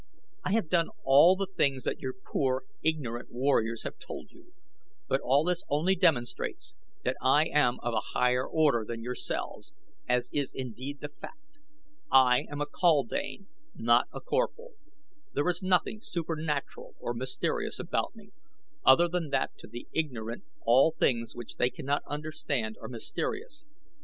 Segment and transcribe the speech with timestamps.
[0.43, 4.51] I have done all the things that your poor, ignorant warriors have told you;
[5.07, 9.73] but this only demonstrates that I am of a higher order than yourselves,
[10.09, 11.59] as is indeed the fact.
[12.11, 13.45] I am a kaldane,
[13.75, 14.71] not a Corphal.
[15.35, 18.31] There is nothing supernatural or mysterious about me,
[18.83, 23.65] other than that to the ignorant all things which they cannot understand are mysterious.